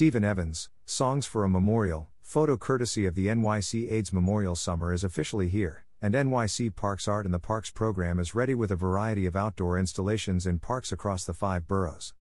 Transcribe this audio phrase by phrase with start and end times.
[0.00, 5.04] Stephen Evans, Songs for a Memorial, photo courtesy of the NYC AIDS Memorial Summer is
[5.04, 9.26] officially here, and NYC Parks Art in the Parks program is ready with a variety
[9.26, 12.14] of outdoor installations in parks across the five boroughs.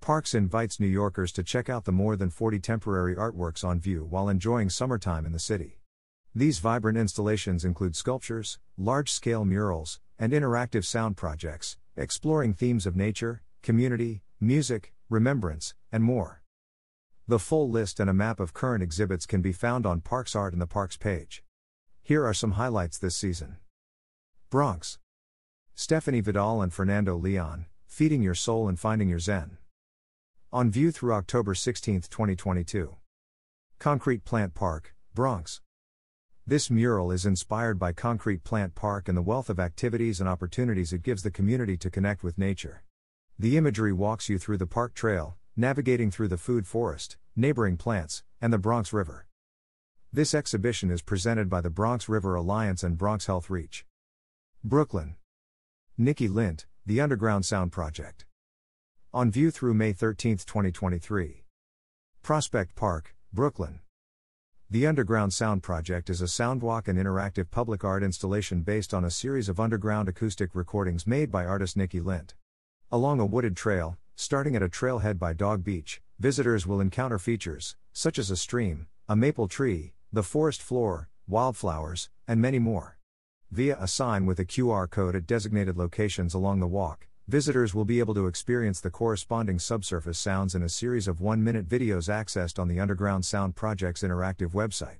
[0.00, 4.06] Parks invites New Yorkers to check out the more than 40 temporary artworks on view
[4.08, 5.80] while enjoying summertime in the city.
[6.32, 12.94] These vibrant installations include sculptures, large scale murals, and interactive sound projects, exploring themes of
[12.94, 16.40] nature, community, music, remembrance, and more.
[17.28, 20.52] The full list and a map of current exhibits can be found on Parks Art
[20.52, 21.42] in the Parks page.
[22.04, 23.56] Here are some highlights this season
[24.48, 25.00] Bronx.
[25.74, 29.58] Stephanie Vidal and Fernando Leon, Feeding Your Soul and Finding Your Zen.
[30.52, 32.94] On view through October 16, 2022.
[33.80, 35.60] Concrete Plant Park, Bronx.
[36.46, 40.92] This mural is inspired by Concrete Plant Park and the wealth of activities and opportunities
[40.92, 42.84] it gives the community to connect with nature.
[43.36, 48.22] The imagery walks you through the park trail, navigating through the food forest, neighboring plants,
[48.40, 49.26] and the Bronx River.
[50.12, 53.84] This exhibition is presented by the Bronx River Alliance and Bronx Health Reach.
[54.64, 55.16] Brooklyn.
[55.98, 58.24] Nikki Lint, The Underground Sound Project.
[59.12, 61.44] On view through May 13, 2023.
[62.22, 63.80] Prospect Park, Brooklyn.
[64.70, 69.10] The Underground Sound Project is a soundwalk and interactive public art installation based on a
[69.10, 72.34] series of underground acoustic recordings made by artist Nikki Lint.
[72.90, 77.76] Along a wooded trail, Starting at a trailhead by Dog Beach, visitors will encounter features,
[77.92, 82.96] such as a stream, a maple tree, the forest floor, wildflowers, and many more.
[83.50, 87.84] Via a sign with a QR code at designated locations along the walk, visitors will
[87.84, 92.08] be able to experience the corresponding subsurface sounds in a series of one minute videos
[92.08, 94.98] accessed on the Underground Sound Project's interactive website.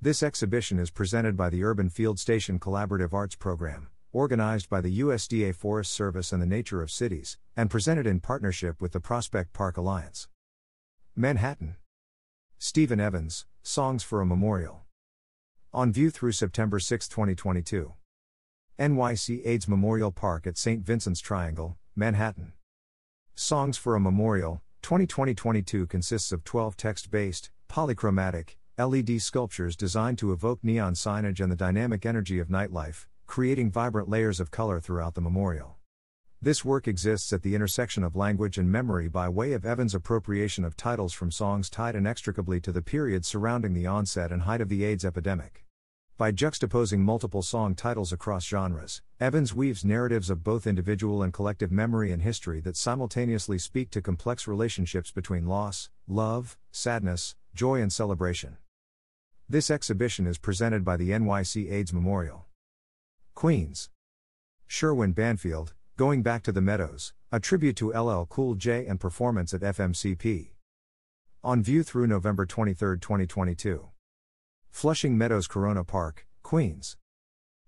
[0.00, 5.00] This exhibition is presented by the Urban Field Station Collaborative Arts Program organized by the
[5.00, 9.52] USDA Forest Service and the Nature of Cities, and presented in partnership with the Prospect
[9.52, 10.28] Park Alliance.
[11.14, 11.76] Manhattan.
[12.58, 14.82] Stephen Evans, Songs for a Memorial.
[15.72, 17.92] On view through September 6, 2022.
[18.78, 20.84] NYC AIDS Memorial Park at St.
[20.84, 22.52] Vincent's Triangle, Manhattan.
[23.34, 30.60] Songs for a Memorial, 2020-22 consists of 12 text-based, polychromatic, LED sculptures designed to evoke
[30.62, 35.20] neon signage and the dynamic energy of nightlife, creating vibrant layers of color throughout the
[35.20, 35.76] memorial.
[36.40, 40.64] This work exists at the intersection of language and memory by way of Evans' appropriation
[40.64, 44.70] of titles from songs tied inextricably to the period surrounding the onset and height of
[44.70, 45.66] the AIDS epidemic.
[46.16, 51.70] By juxtaposing multiple song titles across genres, Evans weaves narratives of both individual and collective
[51.70, 57.92] memory and history that simultaneously speak to complex relationships between loss, love, sadness, joy, and
[57.92, 58.56] celebration.
[59.50, 62.47] This exhibition is presented by the NYC AIDS Memorial.
[63.38, 63.88] Queens.
[64.66, 69.54] Sherwin Banfield, Going Back to the Meadows, a tribute to LL Cool J and performance
[69.54, 70.48] at FMCP.
[71.44, 73.90] On view through November 23, 2022.
[74.70, 76.96] Flushing Meadows Corona Park, Queens.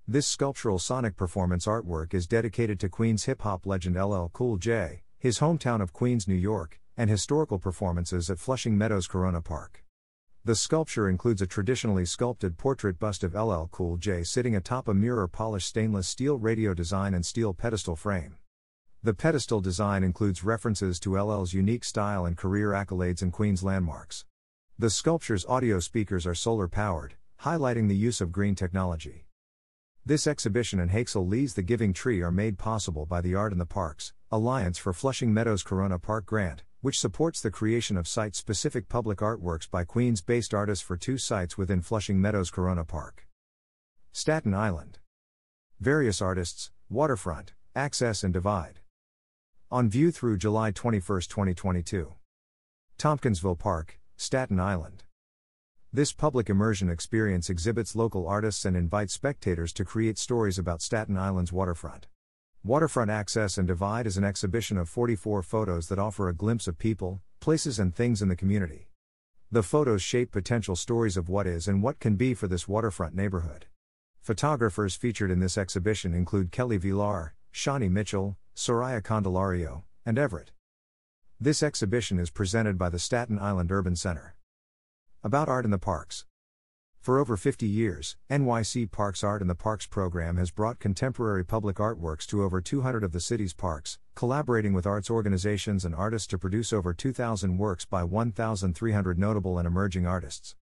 [0.09, 5.03] This sculptural sonic performance artwork is dedicated to Queens hip hop legend LL Cool J,
[5.21, 9.85] his hometown of Queens, New York, and historical performances at Flushing Meadows Corona Park.
[10.43, 14.95] The sculpture includes a traditionally sculpted portrait bust of LL Cool J sitting atop a
[14.95, 18.39] mirror polished stainless steel radio design and steel pedestal frame.
[19.03, 24.25] The pedestal design includes references to LL's unique style and career accolades and Queen's landmarks.
[24.79, 29.27] The sculpture's audio speakers are solar powered, highlighting the use of green technology.
[30.07, 33.59] This exhibition and Haixel Lee's The Giving Tree are made possible by the Art in
[33.59, 38.35] the Parks, Alliance for Flushing Meadows Corona Park grant, which supports the creation of site
[38.35, 43.27] specific public artworks by Queens based artists for two sites within Flushing Meadows Corona Park.
[44.13, 44.99] Staten Island.
[45.79, 48.81] Various artists, waterfront, access and divide.
[49.71, 52.15] On view through July 21, 2022.
[52.99, 55.05] Tompkinsville Park, Staten Island.
[55.93, 61.17] This public immersion experience exhibits local artists and invites spectators to create stories about Staten
[61.17, 62.07] Island's waterfront.
[62.63, 66.77] Waterfront Access and Divide is an exhibition of 44 photos that offer a glimpse of
[66.77, 68.91] people, places, and things in the community.
[69.51, 73.15] The photos shape potential stories of what is and what can be for this waterfront
[73.15, 73.65] neighborhood.
[74.21, 80.51] Photographers featured in this exhibition include Kelly Villar, Shawnee Mitchell, Soraya Candelario, and Everett.
[81.41, 84.37] This exhibition is presented by the Staten Island Urban Center.
[85.25, 86.27] About art in the parks.
[87.01, 91.77] For over 50 years, NYC Parks Art and the Parks program has brought contemporary public
[91.77, 96.37] artworks to over 200 of the city's parks, collaborating with arts organizations and artists to
[96.37, 100.57] produce over 2,000 works by 1,300 notable and emerging artists.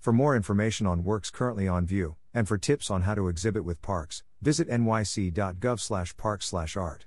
[0.00, 3.64] For more information on works currently on view, and for tips on how to exhibit
[3.64, 7.06] with parks, visit nyc.gov/parks/art.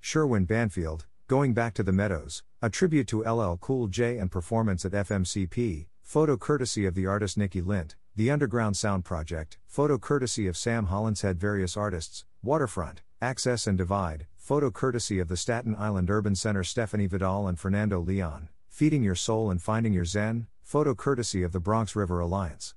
[0.00, 4.86] Sherwin Banfield, Going Back to the Meadows, a tribute to LL Cool J and performance
[4.86, 10.46] at FMCP, photo courtesy of the artist Nikki Lint, The Underground Sound Project, photo courtesy
[10.46, 16.08] of Sam Hollinshead, various artists, Waterfront, Access and Divide, photo courtesy of the Staten Island
[16.08, 20.94] Urban Center Stephanie Vidal and Fernando Leon, Feeding Your Soul and Finding Your Zen, photo
[20.94, 22.74] courtesy of the Bronx River Alliance.